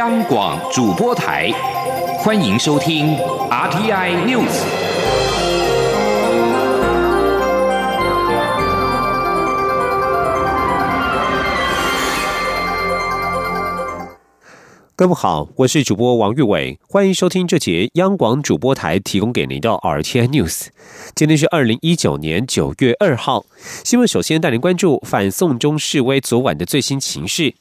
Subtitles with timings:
[0.00, 1.50] 央广主播台，
[2.20, 3.16] 欢迎收听
[3.50, 4.62] RTI News。
[14.94, 20.68] 各位好，我是主播王玉伟，欢迎收听这节央广主播台提供给您的 RTI News。
[21.16, 23.44] 今天是二零一九年九月二号，
[23.82, 27.54] 新闻首先带您关注反送中示威昨晚的最新情势。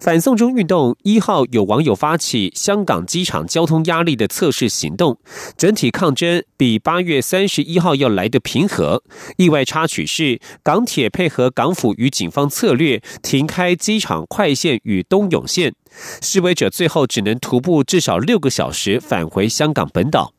[0.00, 5.18] 反送中运动一号有网友发起香港机场交通压力的测试行动，
[5.56, 9.02] 整体抗争比八月三十一号要来得平和。
[9.36, 15.74] 意外插曲是港铁配合港府与警方策略，停开机场快线与东涌线，
[16.20, 20.32] 示威者最后只能徒步至少六个小时返回香港本岛。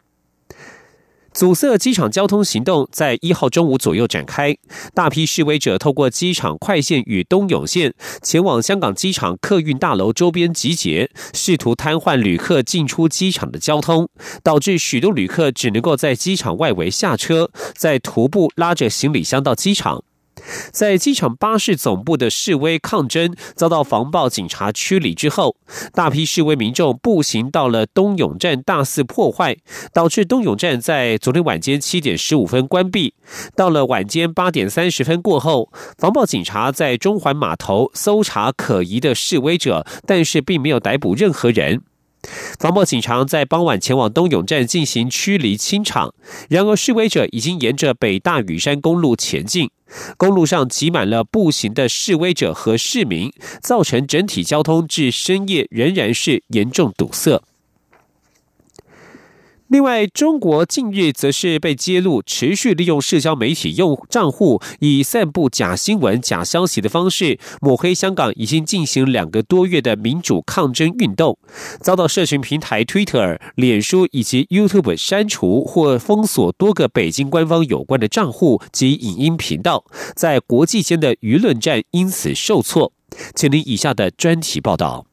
[1.34, 4.55] 阻塞机场交通行动在一号中午左右展开，
[4.94, 14.09] 大批示威者透过机场快线与东涌线前往香港机场客运大楼周边集结，试图瘫痪旅客进出机场的交通，
[14.44, 20.03] 导致许多旅客只能够在机场外围下车，再徒步拉着行李箱到机场。
[20.72, 25.56] 在机场巴士总部的示威抗争遭到防暴警察驱离之后，
[25.94, 29.58] 大批示威民众步行到了东涌站大肆破坏，
[29.94, 33.14] 导致东涌站在昨天晚间七点十五分关闭。
[33.56, 41.81] 到了晚间八点三十分过后，防暴警察在中环码头搜查可疑的示威者，但是并没有逮捕任何人。
[42.59, 46.14] 防暴警察在傍晚前往东涌站进行驱离清场，
[46.50, 49.69] 然而示威者已经沿着北大屿山公路前进，
[50.17, 57.41] 公路上挤满了步行的示威者和市民，造成整体交通至深夜仍然是严重堵塞。
[59.72, 71.39] 另外，中国近日则是被揭露持续利用社交媒体用账户，以散布假新闻、假消息的方式抹黑香港已经进行两个多月的民主抗争运动，
[71.80, 79.85] 遭到社群平台 Twitter、脸书以及 YouTube 删除或封锁多个北京官方有关的账户及影音频道，
[80.17, 82.91] 在国际间的舆论战因此受挫。
[83.34, 85.06] 请您以下的专题报道。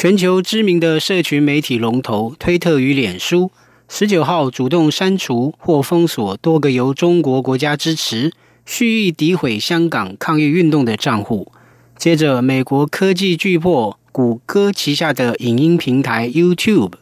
[0.00, 3.50] 全球知名的社群媒体龙头推特与脸书，
[3.88, 8.32] 十九号主动删除或封锁多个由中国国家支持、
[8.64, 11.50] 蓄意诋毁香港抗议运动的账户。
[11.96, 16.92] 接着，美国科技巨擘谷歌旗下的影音平台 YouTube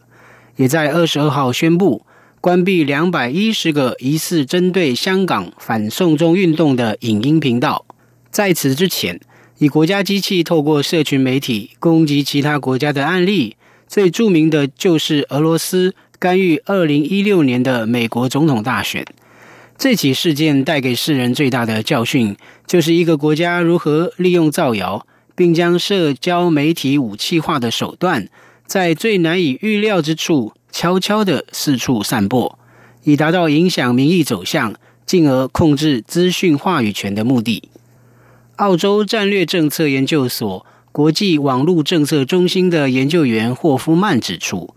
[0.55, 2.03] 也在二十二号宣布
[2.41, 7.85] 关闭两百一十个疑似针对香港反送中运动的影音频道。
[8.31, 9.19] 在此之前，
[9.59, 13.55] 以国家机器透过社群媒体攻击其他国家的案例，
[13.87, 19.03] 最著名的就是俄罗斯干预二零一六年的美国总统大选。
[19.75, 22.35] 这起事件带给世人最大的教训，
[22.67, 28.29] 就是一个国家如何利用造谣，并将社交媒体武器化的手段，
[28.67, 32.59] 在最难以预料之处悄悄地四处散播，
[33.03, 34.75] 以达到影响民意走向，
[35.07, 37.69] 进而控制资讯话语权的目的。
[38.57, 44.73] 澳洲战略政策研究所国际网络政策中心的研究员霍夫曼指出，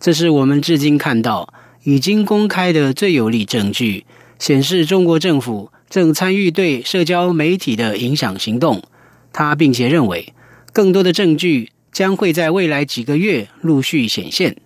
[0.00, 1.52] 这是我们至今看到
[1.84, 4.06] 已经公开的最有力证据，
[4.38, 8.82] 显示中国政府正参与对社交媒体的影响行动。
[9.30, 10.32] 他并且认为，
[10.72, 14.56] 更多的证据将会在未来几个月陆续显现。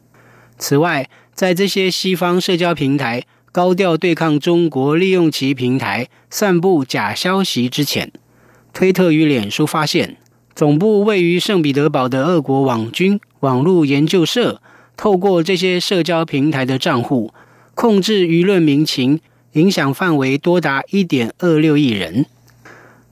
[0.57, 8.13] 此外，在这些西方社交平台高调对抗中国，利用其平台散布假消息之前。
[8.73, 10.17] 推特与脸书发现，
[10.55, 14.61] 总部位于圣彼得堡的俄国网军网络研究社，
[14.97, 17.33] 透过这些社交平台的账户，
[17.75, 19.21] 控制舆论民情，
[19.53, 22.27] 影响范围多达一点二六亿人。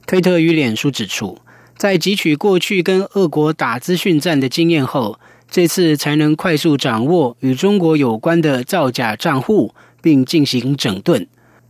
[0.07, 1.37] 推特与脸书指出，
[1.77, 11.27] 在汲取过去跟俄国打资讯战的经验后，这次才能快速掌握与中国有关的造假账户，并进行整顿。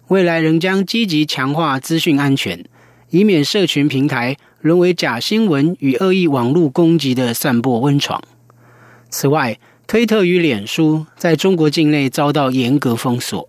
[0.08, 2.66] 未来仍将积极强化资讯安全。
[3.12, 8.22] 以免社群平台沦为假新闻与恶意网络攻击的散播温床。
[9.10, 13.48] 此外，推特与脸书在中国境内遭到严格封锁，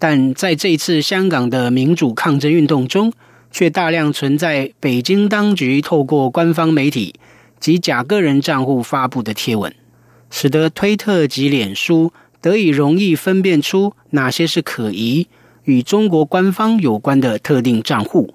[0.00, 3.12] 但在这次香港的民主抗争运动中，
[3.52, 7.14] 却大量存在北京当局透过官方媒体
[7.60, 9.72] 及假个人账户发布的贴文，
[10.30, 15.28] 使得推特及脸书得以容易分辨出哪些是可疑
[15.62, 18.34] 与中国官方有关的特定账户。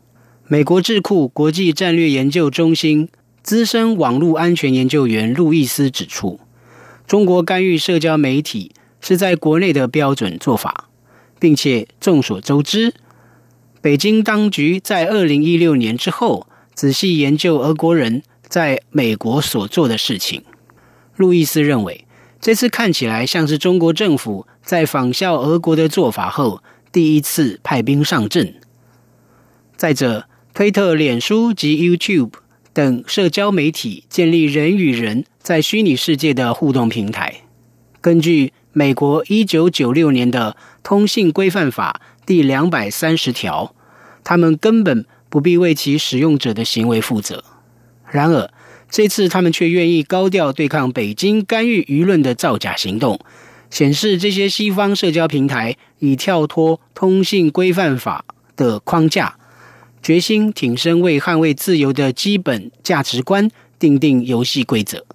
[0.52, 3.08] 美国智库国际战略研究中心
[3.42, 6.42] 资深网络安全研究员路易斯指出，
[7.08, 10.90] 中国干预社交媒体是在国内的标准做法，
[11.40, 12.94] 并且众所周知，
[13.80, 20.44] 北京当局在二零一六年之后仔细研究俄国人在美国所做的事情。
[21.16, 22.04] 路易斯认为，
[22.42, 26.62] 这次看起来像是中国政府在仿效俄国的做法后
[26.92, 28.54] 第一次派兵上阵。
[29.78, 32.32] 再者，推特、脸书及 YouTube
[32.74, 37.42] 等社交媒体建立人与人在虚拟世界的互动平台。
[38.02, 43.74] 根据美国一九九六年的通信规范法第两百三十条，
[44.26, 47.44] 他们根本不必为其使用者的行为负责。
[48.10, 48.52] 然而，
[48.90, 53.18] 这次他们却愿意高调对抗北京干预舆论的造假行动，
[53.70, 58.26] 显示这些西方社交平台已跳脱通信规范法
[58.58, 59.38] 的框架。
[60.02, 65.06] 决心挺身为捍卫自由的基本价值观定定游戏规则。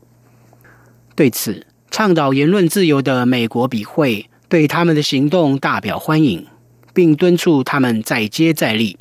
[1.15, 6.47] 对此，倡导言论自由的美国笔会对他们的行动大表欢迎，
[6.94, 8.97] 并敦促他们再接再厉。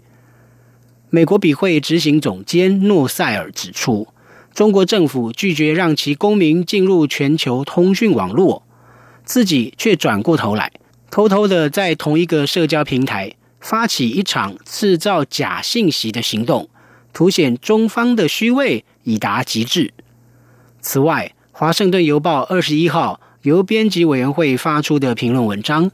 [1.12, 4.08] 美国笔会执行总监诺塞尔指出，
[4.54, 8.64] 中国政府拒绝让其公民进入全球通讯网络，
[9.24, 10.72] 自己却转过头来，
[11.12, 13.34] 偷偷的在同一个社交平台。
[13.66, 16.70] 发起一场制造假信息的行动，
[17.12, 19.92] 凸显中方的虚伪已达极致。
[20.82, 25.90] 此外，《华盛顿邮报》二十一号由编辑委员会发出的评论文章，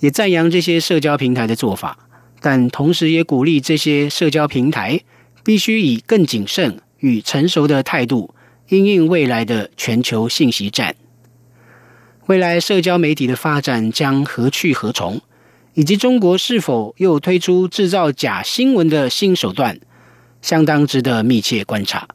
[0.00, 1.98] 也赞扬这些社交平台的做法，
[2.40, 5.02] 但同时也鼓励这些社交平台
[5.44, 8.34] 必须以更谨慎与成熟的态度，
[8.70, 10.96] 应应未来的全球信息战。
[12.24, 15.20] 未来社交媒体的发展将何去何从？
[15.74, 19.78] 以及中国是否又推出制造假新闻的新手段，
[20.42, 22.06] 相当值得密切观察。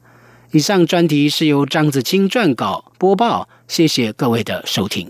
[0.52, 5.10] 以上专题是由张子清撰稿播报，谢谢各位的收听。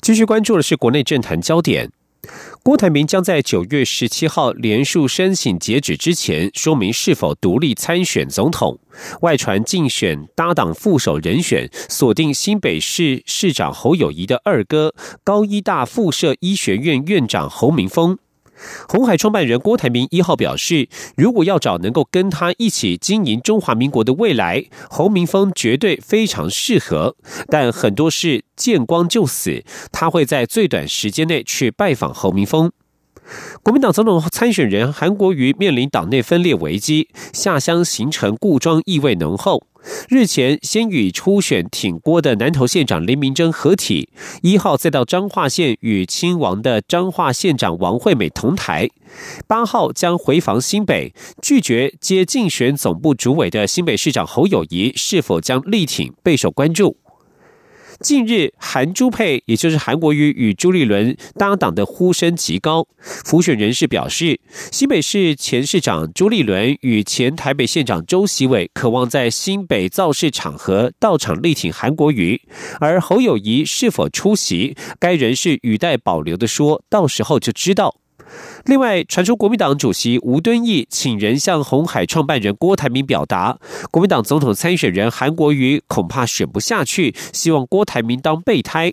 [0.00, 1.90] 继续关注的是国内政坛焦点。
[2.62, 8.78] 郭台铭将在九月十七号联署申请截止之前，说明是否独立参选总统。
[9.20, 18.18] 外传竞选搭档副手人选，锁定新北市市长侯友谊的二哥高医大附设医学院院长侯明峰。
[18.88, 27.16] 红海创办人郭台铭一号表示，如果要找能够跟他一起经营中华民国的未来，侯明峰绝对非常适合。
[27.48, 32.72] 但很多事见光就死，他会在最短时间内去拜访侯明峰。
[33.62, 39.66] 国民党总统参选人韩国瑜面临党内分裂危机，下乡行程故装意味浓厚。
[40.08, 44.08] 日前先与初选挺郭的南投县长林明珍合体，
[44.42, 48.88] 一号再到彰化县与亲王的彰化县长王惠美同台，
[49.46, 56.96] 八号将回防新北，拒绝接竞选总部主委的新北市长侯友谊是否将力挺备受关注。
[58.00, 62.86] 近日，韩朱配，也就是韩国瑜与朱立伦搭档的呼声极高。
[62.98, 64.40] 浮选人士表示，
[64.70, 72.40] 新北市前市长朱立伦与前台北县长周习伟渴望在新北造势场合到场力挺韩国瑜，
[72.80, 77.96] 而侯友谊是否出席，该人士语带保留的说，到时候就知道。
[78.64, 83.58] 另外，传出国民党主席吴敦义请人向红海创办人郭台铭表达，
[83.90, 88.92] 国民党总统参选人韩国瑜恐怕选不下去，希望郭台铭当备胎。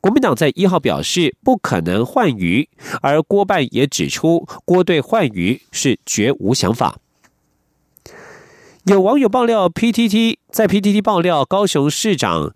[0.00, 2.68] 国民党在一号表示不可能换瑜，
[3.02, 6.96] 而郭办也指出，郭对换瑜是绝无想法。
[8.84, 12.54] 有网友爆料，PTT 在 PTT 爆料高雄市长。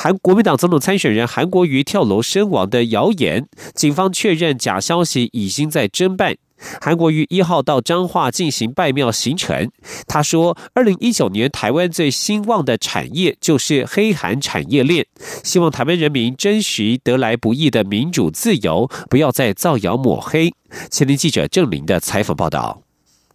[0.00, 6.36] 韩国民党总统参选人韩国瑜跳楼身亡的谣言，警方确认假消息已经在侦办。
[6.80, 9.72] 韩国瑜一号到彰化进行拜庙行程，
[10.06, 15.04] 他说：“二零一九年台湾最兴旺的产业就是黑韩产业链，
[15.42, 20.54] 希望台湾人民珍惜得来不易的民主自由，不要再造谣抹黑。”
[20.92, 22.87] 前天记者郑林的采访报道。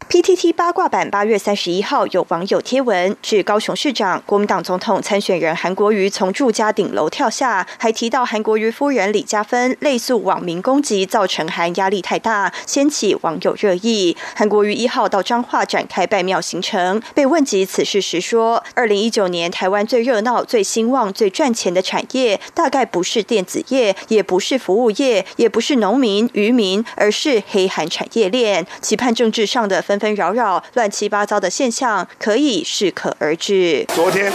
[0.09, 14.15] PTT 八卦版八月三十一号有网友贴文，指高雄市长、国民党总统参选人韩国瑜从住家顶楼跳下，还提到韩国瑜夫人李嘉芬类诉网民攻击，造成韩压力太大，掀起网友热议。
[14.35, 28.65] 韩国瑜一号到彰化展开拜庙行程，被问及此事时说：“二零一九年台湾最热闹、最兴旺、最赚钱的产业，大概不是电子业，也不是服务业，也不是农民、渔民，而是黑韩产业链。
[28.81, 33.85] 期盼政治上的纷纷扰扰、乱七八糟的现象可以适可而止。
[33.93, 34.31] 昨天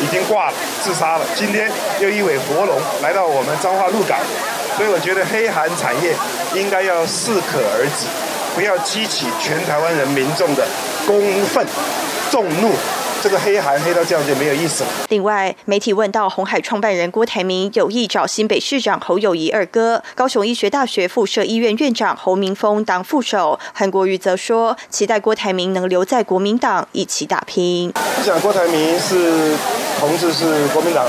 [0.00, 1.68] 已经挂了、自杀了，今天
[2.00, 4.18] 又一尾活龙来到我们彰化鹿港，
[4.76, 6.14] 所以我觉得黑韩产业
[6.54, 8.06] 应该要适可而止，
[8.54, 10.64] 不要激起全台湾人民众的
[11.04, 11.66] 公愤、
[12.30, 12.70] 众怒。
[13.22, 14.90] 这个黑函黑到这样就没有意思了。
[15.10, 27.92] 另外，媒体问到红海创办人郭台铭有意找新北市长侯友谊二哥、高雄医学大学附设医院院长侯明峰当副手，韩国瑜则说期待郭台铭能留在国民党一起打拼。
[27.94, 29.56] 我想郭台铭是
[30.00, 31.06] 同志，是国民党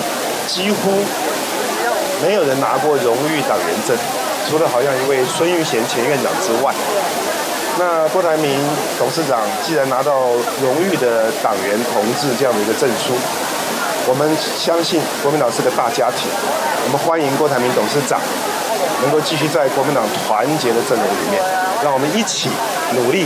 [0.48, 0.92] 几乎
[2.22, 3.98] 没有人拿过荣誉党员证，
[4.48, 6.74] 除了好像一位孙玉贤前院长之外。
[7.80, 8.60] 那郭台铭
[9.00, 10.30] 董事长既然拿到
[10.62, 13.14] 荣誉的党员同志这样的一个证书，
[14.06, 16.30] 我们相信国民党是个大家庭，
[16.86, 18.20] 我们欢迎郭台铭董事长
[19.02, 21.42] 能够继续在国民党团结的阵容里面，
[21.84, 22.50] 让我们一起
[22.94, 23.26] 努力。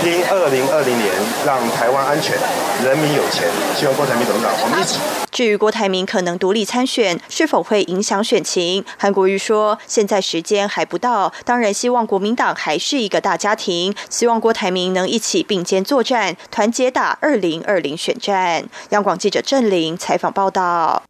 [0.00, 1.12] 拼二零二零年，
[1.46, 2.36] 让台湾安全，
[2.84, 3.48] 人民有钱。
[3.76, 4.98] 希望郭台铭董事长，我们一起。
[5.30, 8.84] 至于郭台铭可能独立参选，是否会影响选情？
[8.98, 18.64] 韩国瑜说，现在时间还不到，当然希望国民党还是一个大家庭，希望郭台铭能一起并肩作战，团结打二零二零选战。
[18.90, 21.02] 央广记者郑玲采访报道。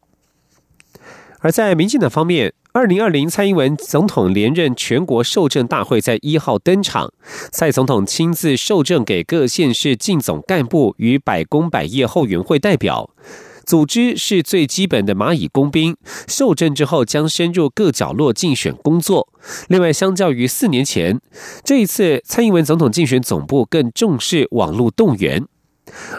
[1.41, 2.53] 而在民进党方面。
[2.76, 7.12] 二零二零蔡英文总统连任全国受证大会在一号登场，
[7.52, 13.09] 蔡总统亲自受证给各县市进总干部与百工百业后援会代表。
[13.64, 19.28] 组织是最基本的蚂蚁工兵，受证之后将深入各角落竞选工作。
[19.69, 21.21] 另外，相较于四年前，
[21.62, 25.47] 这一次蔡英文总统竞选总部更重视网络动员。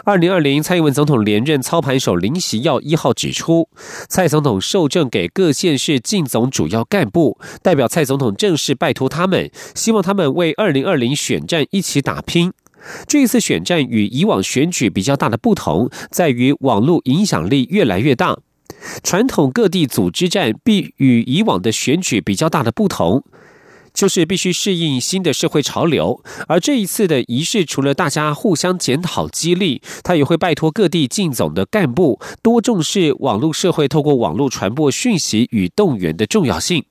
[0.04, 3.68] 二零二零蔡英文总统连任操盘手林习耀一号指出，
[4.08, 12.52] 蔡总统受证给各县市进总主要干部，代表蔡总统正式拜托他们，希望他们为二零二零选战一起打拼。
[13.06, 18.36] 这一次选战与以往选举比较大的不同，在于网络影响力越来越大。
[19.02, 23.24] 传统各地组织战必与以往的选举比较大的不同。
[23.96, 36.84] 就是必须适应新的社会潮流，而这一次的仪式，除了大家互相检讨激励，他也会拜托各地进总的干部多重视网络社会透过网络传播讯息与动员的重要性。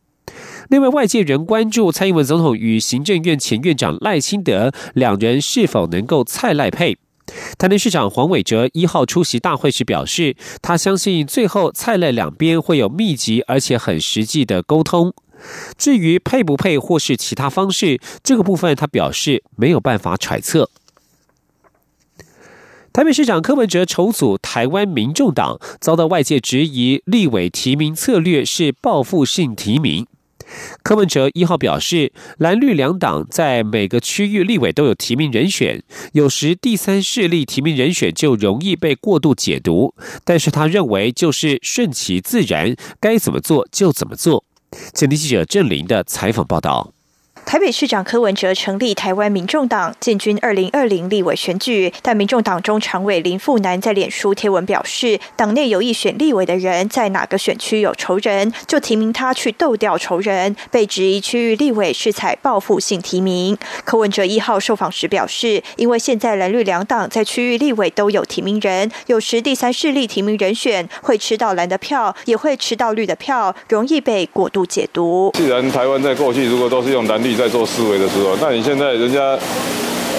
[0.69, 6.97] 另外，外界仍关注蔡英文总统与行政院前院长赖清德两人是否能够蔡赖配。
[7.57, 15.13] 台南市长黄伟哲一号出席大会时表示，他相信最后蔡赖两边会有密集而且很实际的沟通。
[15.77, 20.69] 至于配不配或是其他方式，这个部分他表示没有办法揣测。
[22.93, 30.07] 台北市长柯文哲筹组台湾民众党，遭到外界质疑立委提名策略是报复性提名。
[30.83, 44.45] 柯文哲一号表示，蓝绿两党在每个区域立委都有提名人选，有时第三势力提名人选就容易被过度解读，但是他认为就是顺其自然，该怎么做就怎么做。
[44.93, 46.94] 前天记者郑林的采访报道。
[47.45, 51.93] 台北市长柯文哲成立台湾民众党，进军二零二零立委选举。
[52.01, 60.55] 但民众党中常委林富南在脸书贴文表示，党内有意选立委的人在哪个选区有仇人，就提名他去斗掉仇人。
[60.71, 63.55] 被质疑区域立委是采报复性提名。
[63.85, 75.31] 柯文哲一号受访时表示，因为现在蓝绿两党在区域立委都有提名人，有时第三势力提名人选会吃到蓝的票，也会吃到绿的票，容易被过度解读。
[75.35, 77.34] 既然台湾在过去如果都是用蓝绿。
[77.35, 79.37] 在做思维的时候，那你现在人家，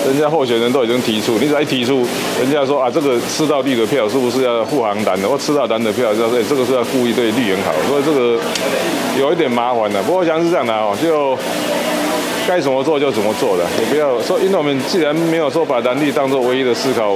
[0.06, 2.06] 人家候选人都已经提出，你再提出，
[2.40, 5.28] 人家说啊，这个吃到绿的票是不是要护航单的？
[5.28, 8.38] 或吃到单的票，就说这个是要故意对绿人好，所以这个
[9.18, 10.02] 有一点麻烦的。
[10.02, 11.36] 不过想是这样的哦，就
[12.46, 17.14] 该怎么做就怎么做的，也不要说，因为我们既然没有说把蓝绿当做唯一的思考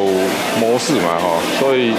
[0.58, 1.92] 模式嘛，哈，所以。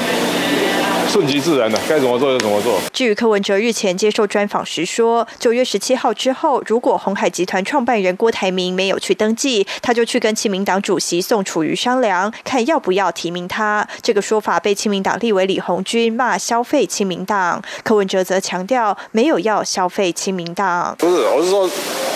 [1.12, 2.80] 顺其自然的，该怎么做就怎么做。
[2.94, 13.86] 至于柯文哲日前接受专访时说，九月十七号之后，如果红海集团创办人郭台铭没有去登记，他就去跟亲民党主席宋楚瑜商量，看要不要提名他。
[14.02, 20.96] 这个说法被亲民党立委李红军骂消费亲民党，柯文哲则强调没有要消费亲民党。
[20.98, 21.70] 不是，我是说，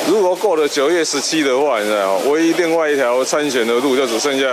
[0.07, 4.45] 如果过了九月十七的话，你知道唯一另外一条参选的路就只剩下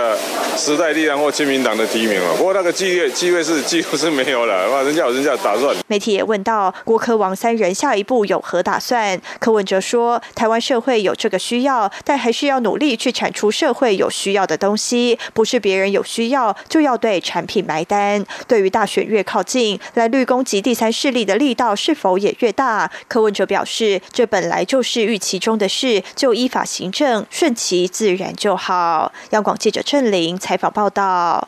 [0.57, 2.35] 时代力量或亲民党的提名了。
[2.35, 4.32] 不过那个机会机会是几乎是没有。
[4.33, 4.81] 有了，哇！
[4.81, 5.75] 人家人家打算。
[5.87, 9.21] 媒体也问到郭科王三人下一步有何打算？
[9.39, 22.89] 柯文哲说：“台湾社会有这个需要，但还需要努力去产出社会有需要的东西，不是别人有需要就要对产品埋单。”对于大选越靠近，蓝绿攻击第三势力的力道是否也越大？
[23.07, 31.47] 柯文哲表示：“这本来就是预期中的事，就依法行政，顺其自然就好。”央广记者郑玲采访报道。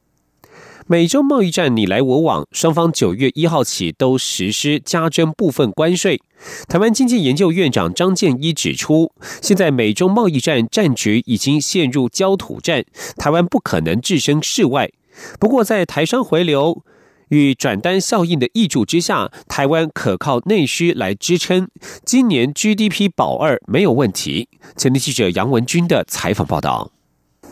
[0.91, 6.21] 美洲贸易战你来我往，双方九月一号起都实施加征部分关税。
[6.67, 9.09] 台湾经济研究院长张建一指出，
[9.41, 12.83] 现在美中贸易战战局已经陷入焦土战，
[13.15, 14.91] 台湾不可能置身事外。
[15.39, 16.83] 不过，在台商回流
[17.29, 21.69] 与转单效应的益助之下，台湾可靠内需来支撑，
[22.03, 24.49] 今年 GDP 保二没有问题。
[24.75, 26.91] 前天记者杨文军的采访报道。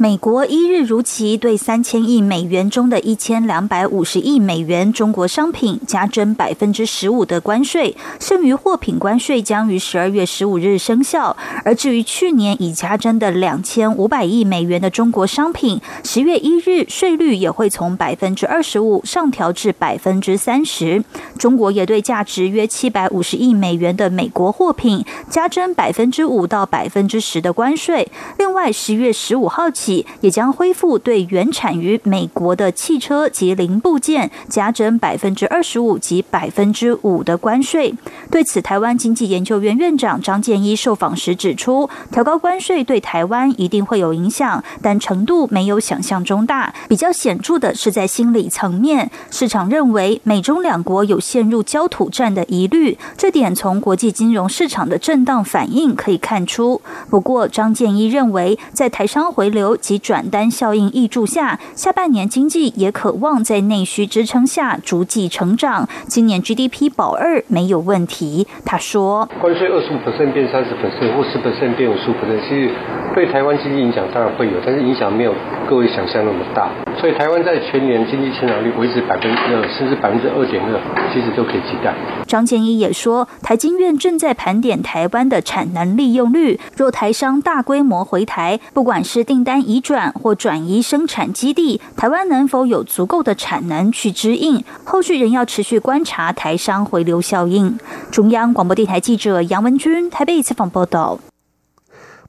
[0.02, 11.36] 美国一日如期对三千亿美元中的一千两百五十亿美元中国商品加征百分之十五的关税，剩余货品关税将于十二月十五日生效。
[11.66, 21.04] 而至于去年已加征的两千五百亿美元的中国商品，十月一日税率也会从百分之二十五上调至百分之三十。
[21.38, 28.10] 中国也对价值约七百五十亿美元的美国货品加征百分之五到百分之十的关税。
[28.38, 29.89] 另外，十月十五号起。
[30.22, 37.94] 也将恢复对原产于美国的汽车及零部件加征百分之二十五及百分之五的关税。
[38.30, 46.74] 对此，台湾经济研究院院长张建一受访时指出，调高关税对台湾一定会有影响，但程度没有想象中大。
[46.88, 56.82] 比较显著的是在心理层面，市场认为美中两国有陷入焦土战的疑虑，这点从国际金融市场的震荡反应可以看出。
[57.10, 59.78] 不过，张建一认为，在台商回流。
[59.80, 65.88] 及转单效应益助下，下半年经济也渴望在内需支撑下逐季成长。
[66.08, 68.48] 今年 GDP 保二没有问题。
[68.66, 72.14] 他说：“关税二十五 percent 变三十 percent 或十 percent 变五十五
[72.48, 72.72] 其实
[73.16, 75.34] 对台湾经济影响当然会有，但是影响没有
[75.70, 76.70] 各位想象那么大。
[77.00, 80.76] 所以台湾在全年经济成长率维持百分之二，甚至百分之二点二，
[81.14, 81.96] 其实都可以期待。”
[82.28, 89.60] 张建一也说，台经院正在盘点台湾的产能利用率，若台商大规模回台，不管是订单。
[89.70, 94.64] 移转或转移生产基地，台湾能否有足够的产能去支应？
[94.84, 97.78] 后续仍要持续观察台商回流效应。
[98.10, 101.20] 中央广播电台记者杨文君台北采访报道。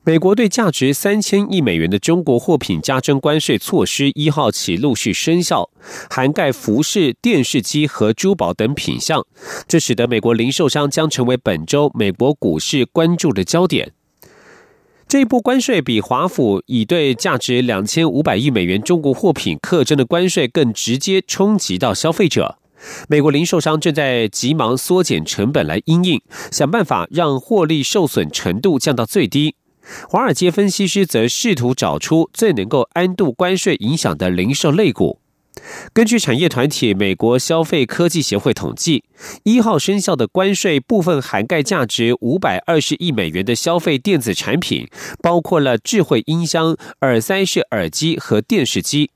[0.03, 5.69] 美国对价值三千亿美元的中国货品加征关税措施一号起陆续生效，
[6.09, 9.27] 涵盖服饰、电视机和珠宝等品项。
[9.69, 13.93] 这使得美国零售商将成为本周美国股市关注的焦点。
[15.07, 22.57] 这一波关税比华府已对价值两千五百亿美元中国货品课征的关税更直接冲击到消费者。
[23.09, 29.57] 美国零售商正在急忙缩减成本来应应，想办法让获利受损程度降到最低。
[30.09, 35.18] 华尔街分析师则试图找出最能够安度关税影响的零售类股。
[35.92, 39.03] 根据产业团体美国消费科技协会统计，
[39.42, 44.88] 一号生效的关税部分涵盖价值五百二十亿美元的消费电子产品，
[45.20, 49.11] 包括了智慧音箱、耳塞式耳机和电视机。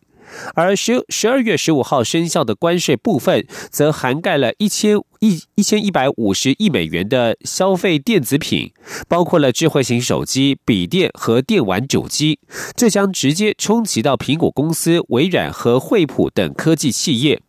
[0.54, 8.72] 而十十二月十五号生效的关税部分，则涵盖了一千一一千一百五十亿美元的消费电子品，
[9.08, 12.38] 包括了智慧型手机、笔电和电玩主机。
[12.74, 17.40] 这将直接冲击到苹果公司、微软和惠普等科技企业。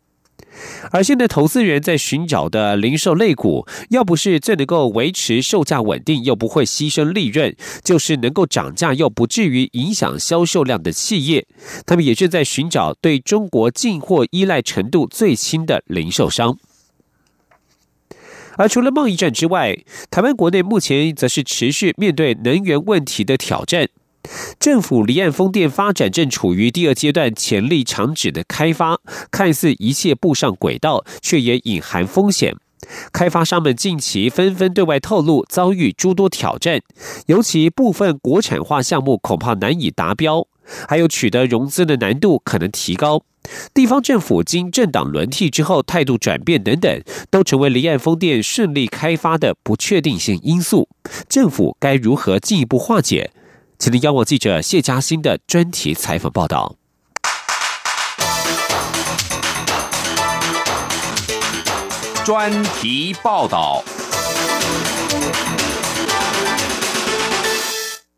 [0.91, 11.45] 而现在，投资人在寻找的零售类股，要不是最能够维持售价稳定，又不会牺牲利润，就是能够涨价又不至于影响销售量的企业。
[11.85, 16.57] 他们也正在寻找对中国进货依赖程度最轻的零售商。
[18.57, 19.77] 而除了贸易战之外，
[20.09, 23.89] 台湾国内目前则是持续面对能源问题的挑战。
[24.59, 28.99] 政府离岸风电发展正处于第二阶段潜力场址的开发，
[29.31, 32.55] 看似一切步上轨道，却也隐含风险。
[33.11, 36.81] 开发商们近期纷纷对外透露遭遇诸多挑战，
[37.25, 40.47] 尤其部分国产化项目恐怕难以达标，
[40.87, 43.23] 还有取得融资的难度可能提高。
[43.73, 50.89] 地方政府经政党轮替之后态度转变等等，都成为离岸风电顺利开发的不确定性因素。
[51.29, 53.31] 政府该如何进一步化解？
[53.77, 56.75] 请听央广记者谢嘉欣的专题采访报道。
[62.23, 63.83] 专题报道。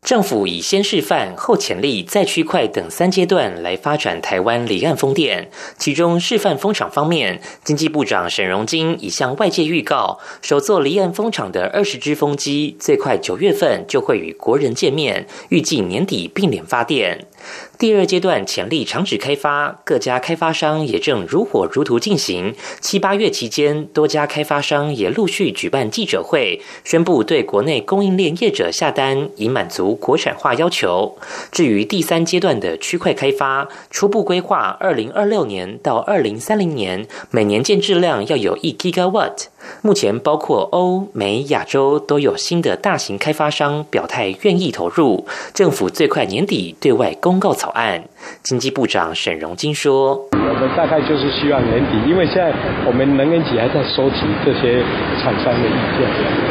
[0.08, 5.50] 政府以先示范后潜力再区块等三阶段来发展台湾离岸风电。
[5.76, 17.26] 其中示范风场方面，经济部长沈荣金已向外界预告，首座离岸风场的二十只风机最快九月份就会与国人见面，预计年底并联发电。
[17.78, 22.54] 第二阶段潜力长指开发，各家开发商也正如火如荼进行。
[22.80, 31.16] 七八月期间，多家开发商也陆续举办记者会，宣布对国内供应链业者下单，以满足国产化要求。
[31.52, 39.46] 至于第三阶段的区块开发，初步规划二零二六年到二零三零年，每年建质量要有一 gigawatt。
[39.82, 45.26] 目前，包括欧美、亚洲都有新的大型开发商表态愿意投入。
[45.52, 48.02] 政府最快年底对外公公告草案。
[48.42, 50.28] 经济部长沈荣金说。
[50.48, 52.50] 我们大概就是希望年底，因为现在
[52.86, 54.82] 我们能源局还在收集这些
[55.20, 56.08] 厂商的意见，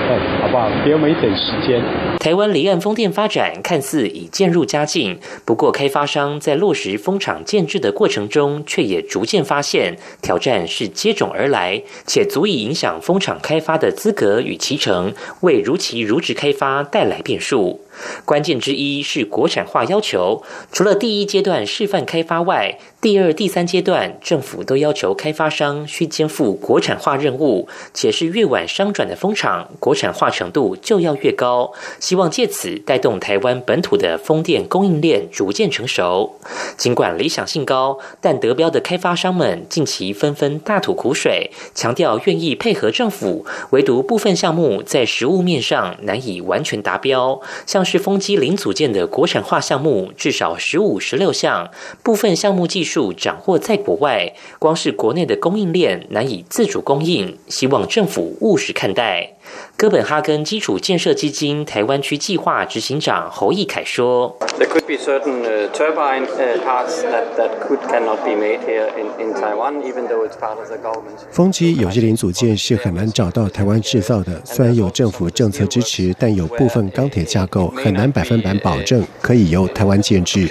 [0.08, 0.70] 嗯，好不好？
[0.86, 1.82] 给我们一点时间。
[2.20, 17.82] 台湾离岸风电发展看似已渐入佳境，不过开发商在落实风场建制的过程中，却也逐渐发现挑战是接踵而来，且足以影响风场开发的资格与其成，为如期如职开发带来变数。
[18.26, 31.72] 关键之一是国产化要求，除了第一阶段示范开发外，第二、第三阶段政府都要求开发商需肩负国产化任务，且是越晚商转的风场，国产化程度就要越高。
[32.00, 36.36] 希望借此带动台湾本土的风电供应链逐渐成熟。
[36.76, 47.88] 尽管理想性高，但得标的开发商们近期纷纷大吐苦水，强调愿意配合政府，唯独部分项目在实物面上难以完全达标，像。
[47.88, 51.72] 是风机零组件的国产化项目，至少十五、十六项，
[52.04, 59.34] 部分项目技术掌握在国外，光是国内的供应链难以自主供应，希望政府务实看待。
[59.80, 69.84] 哥本哈根基础建设基金台湾区计划执行长侯义凯说：“There could be certain turbine parts that that could cannot be made here in in Taiwan,
[69.84, 80.50] even though it's part of the government.” 风机有些零组件是很难找到台湾制造的，虽然有政府政策支持，但有部分钢铁架构很难百分百保证可以由台湾建制。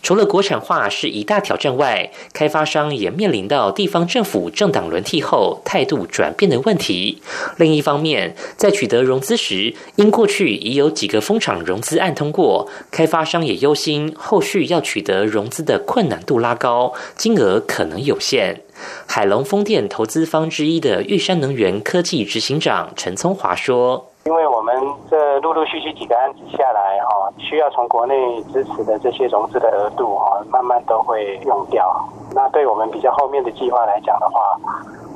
[0.00, 5.60] 除了国产化是一大挑战外，开发商也面临到地方政府政党轮替后。
[5.64, 7.22] 态度转变的问题。
[7.56, 18.62] 另一方面，在取得融资时，因过去已有几个风场融资案通过，开发商也忧心后续要取得融资的困难度拉高，金额可能有限。
[19.06, 24.12] 海龙风电投资方之一的玉山能源科技执行长陈聪华说。
[24.26, 24.74] 因为我们
[25.08, 31.94] 这陆陆续续几个案子下来哈，需要从国内支持的这些融资的额度哈，慢慢都会用掉。
[32.34, 34.40] 那对我们比较后面的计划来讲的话，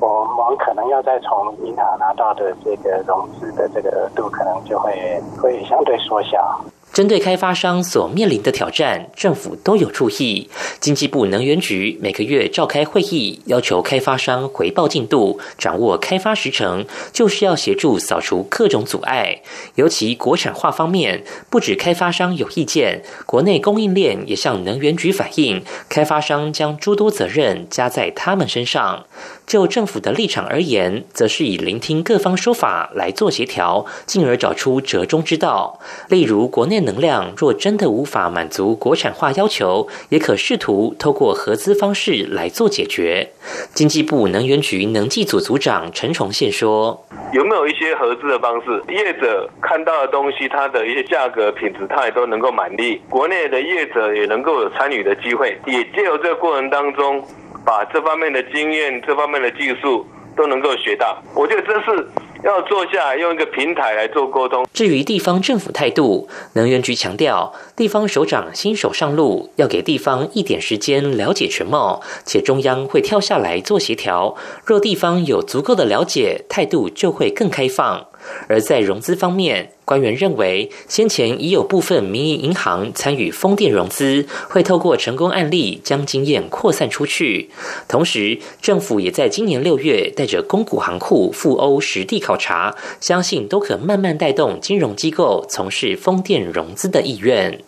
[0.00, 6.60] 我我们可能要再从银行拿到的这个融资的这个额度，可能就会会相对缩小。
[6.92, 10.48] 针对开发商所面临的挑战，政府都有注意。
[10.80, 19.40] 经济部能源局每个月召开会议，要求开发商回报进度，掌握开发时程，就是要协助扫除各种阻碍。
[19.76, 29.06] 尤其国产化方面，不止开发商有意见，国内供应链也向能源局反映，开发商将诸多责任加在他们身上。
[29.50, 35.80] 就政府的立场而言，则是以聆听各方说法来做协调，进而找出折中之道。
[36.08, 43.30] 例如，国内能量若真的无法满足国产化要求，也可试图透过合资方式来做解决。
[43.74, 48.80] 经济部能源局能技组组长陈崇宪说：“有没有一些合资的方式？
[48.86, 53.00] 业者看到的东西，它的一些价格、品质，它也都能够满意。
[53.08, 57.20] 国内的业者也能够有参与的机会，也借由这个过程当中。”
[57.64, 62.08] 把这方面的经验、这方面的技术都能够学到，我觉得这是
[62.42, 64.66] 要坐下来用一个平台来做沟通。
[64.72, 74.36] 至于地方政府态度，能源局强调，地方首长新手上路，要给地方一点时间了解全貌，且中央会跳下来做协调。
[74.64, 78.06] 若地方有足够的了解，态度就会更开放。
[78.48, 87.50] 而在融资方面，官员认为，先前已有部分民营银行参与风电融资，会透过成功案例将经验扩散出去。
[87.88, 97.60] 同时，政府也在今年六月带着公股行库赴欧实地考察，相信都可慢慢带动金融机构从事风电融资的意愿。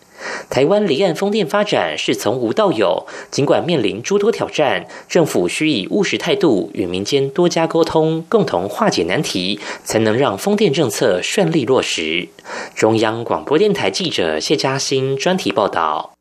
[0.49, 12.29] 台湾离岸风电发展是从无到有，尽管面临诸多挑战，政府需以务实态度与民间多加沟通，共同化解难题，才能让风电政策顺利落实。
[12.75, 16.13] 中央广播电台记者谢嘉欣专题报道。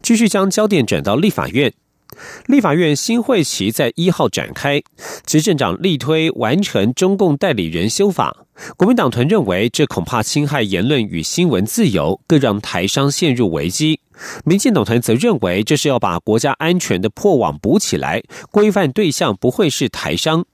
[0.00, 1.72] 继续将焦点转到立法院。
[2.46, 4.82] 立法院新会期在一号展开，
[5.24, 8.44] 执政党力推完成中共代理人修法，
[8.76, 14.00] 国民党团认为这恐怕侵害言论与新闻自由，更让台商陷入危机。
[14.44, 20.44] 民进党团则认为这是要把国家安全的破网补起来，规范对象不会是台商。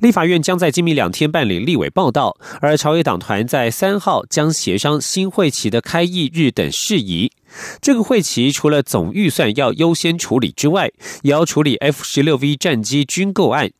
[0.00, 7.30] 立法院将在今明两天办理立委报道，而朝野党团在三号将协商新会期的开议日等事宜。
[7.80, 10.90] 这个会期除了总预算要优先处理之外，
[11.22, 13.70] 也要处理 F 十六 V 战机军购案。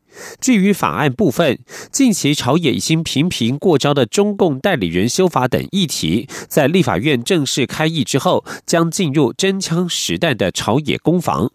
[0.41, 1.59] 至于法案部分，
[1.93, 11.53] 近期朝野已经频频过招的中共代理人修法等议题，在立法院正式开议之后，将进入真枪实弹的朝野攻防。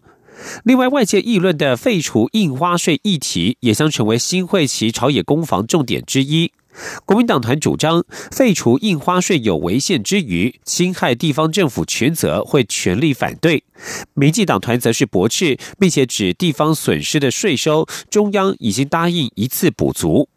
[0.64, 6.52] 另外，外界议论的废除印花税议题，也将成为新会期朝野攻防重点之一。
[7.04, 13.64] 国民党团主张废除印花税有违宪之余，侵害地方政府权责，会全力反对。
[14.14, 20.28] 民进党团则是驳斥，并且指地方损失的税收，中央已经答应一次补足。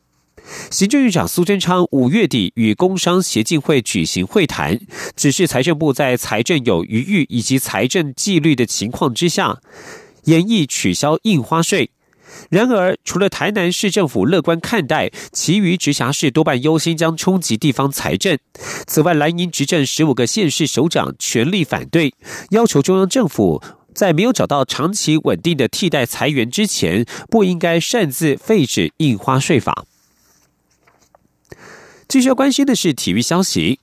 [0.72, 4.80] 行政院长苏贞昌五月底与工商协进会举行会谈，
[5.16, 9.60] 指示财政部在财政有余裕以及财政纪律的情况之下，
[10.24, 11.90] 严议取消印花税。
[12.50, 18.38] 然而，除了台南市政府乐观看待，其余直辖市多半忧心将冲击地方财政。
[18.86, 22.14] 此外，蓝营执政十五个县市首长全力反对，
[22.52, 23.62] 要求中央政府
[23.94, 29.86] 在没有找到长期稳定的替代裁员之前，不应该擅自废止印花税法。
[32.08, 33.80] 继续要关心的是体育消息。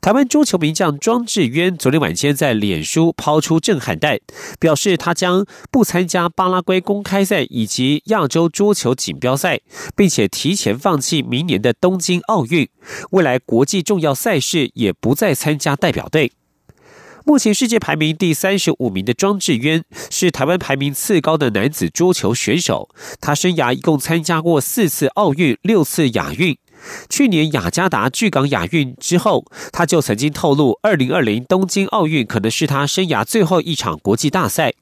[0.00, 4.18] 台湾桌球名将庄智渊昨天晚间在脸书抛出震撼弹，
[4.58, 9.60] 表示他将不参加巴拉圭公开赛以及亚洲桌球锦标赛，
[9.94, 12.68] 并且提前放弃明年的东京奥运，
[13.10, 16.32] 未来国际重要赛事也不再参加代表队。
[17.24, 22.88] 目前世界排名第三十五名的庄智渊是台湾排名次高的男子桌球选手，
[23.20, 26.56] 他生涯一共参加过四次奥运、六次亚运。
[27.08, 34.74] 去年雅加达巨港亚运之后，他就曾经透露，二零二零东京奥运可能是他生涯最后一场国际大赛。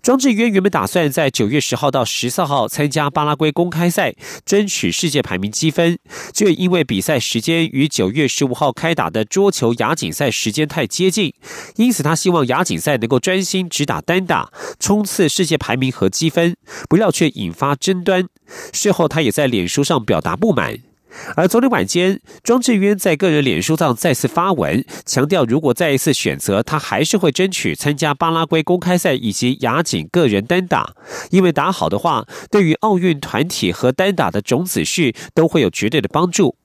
[0.00, 4.14] 庄智渊原本打算在九月十号到十四号参加巴拉圭公开赛，
[4.46, 5.98] 争取世界排名积分，
[6.32, 11.34] 却因为比赛时间与九月十五号开打的桌球亚锦赛时间太接近，
[11.74, 16.56] 因此他希望亚锦赛能够专心只打单打，冲刺世界排名和积分，
[16.88, 18.28] 不料却引发争端。
[18.72, 20.87] 事后他也在脸书上表达不满。
[21.36, 30.94] 而昨天晚间，庄智渊在个人脸书上再次发文，强调如果再一次选择，他还是会争取参加巴拉圭公开赛以及亚锦个人单打，
[31.30, 36.56] 因为打好的话，对于奥运团体和单打的种子序都会有绝对的帮助。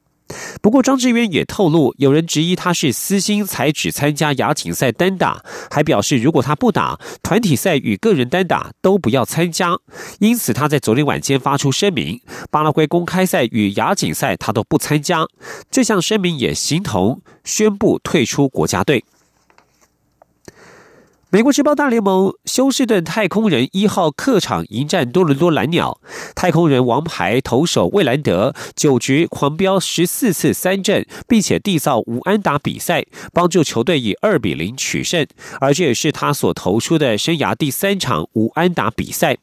[0.61, 9.77] 不过，张志渊也透露，有人质疑他是私心才只参加亚锦赛单打，还表示如果他不打团体赛与个人单打都不要参加。
[10.19, 15.27] 因此，他在昨天晚间发出声明，巴拉圭公开赛与亚锦赛他都不参加。
[15.69, 19.03] 这项声明也形同宣布退出国家队。
[21.33, 25.99] 美国职棒大联盟休斯顿太空人一号客场迎战多伦多蓝鸟，
[26.35, 35.25] 太空人王牌投手魏兰德九局狂飙十四次三振，并且缔造无安打比赛，帮助球队以二比零取胜，
[35.59, 39.37] 而这也是他所投出的生涯第三场无安打比赛。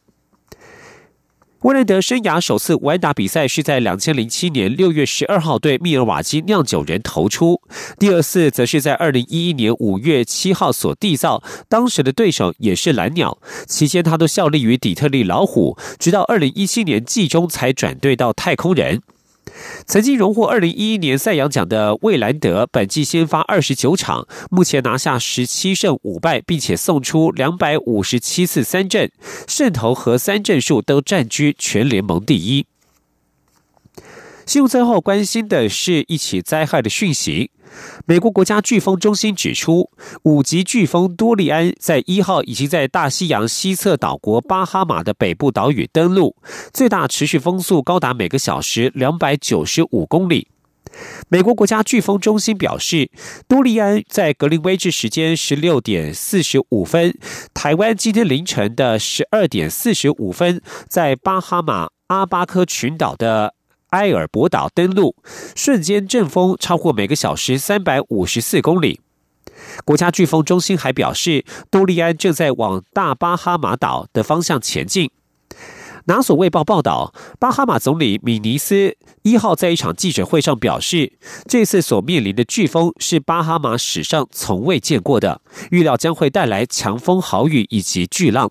[1.62, 7.60] 威廉德生涯首次完打比赛是在两千零七年六月十二号对密尔瓦基酿酒人投出，
[7.98, 19.02] 第二次则是在二零一一年五月七号所缔造，当时的对手也是蓝鸟，期间他都效力于底特律老虎，直到二零一七年季中才转队到太空人。
[19.86, 29.10] 曾经荣获二零一一年赛扬奖的魏兰德，本季先发二十九场，目前拿下十七胜五败，并且送出两百五十七次三振，
[29.46, 32.66] 胜投和三振数都占据全联盟第一。
[34.46, 37.50] 新闻最后关心的是一起灾害的讯息。
[38.06, 39.90] 美国国家飓风中心指出，
[40.24, 46.36] 五级飓风多利安在一号已经在大西洋西侧岛国巴哈马的北部岛屿登陆，
[46.72, 50.48] 最大持续风速高达每个小时两百九十五公里。
[51.28, 53.10] 美国国家飓风中心表示，
[53.46, 57.16] 多利安在格林威治时间十六点四十五分，
[57.54, 63.54] 台湾今天凌晨的十二点四十五分，在巴哈马阿巴科群岛的。
[63.90, 65.16] 埃尔伯岛登陆，
[65.54, 69.00] 瞬间阵风超过每个小时三百五十四公里。
[69.84, 75.10] 国家飓风中心还表示，多利安正在往大巴哈马岛的方向前进。
[76.06, 81.12] 拿索卫报报道，巴哈马总理米尼斯一号在一场记者会上表示，
[81.46, 88.50] 这次所面临的飓风是巴哈马史上从未见过的，预料将会带来强风豪雨以及巨浪。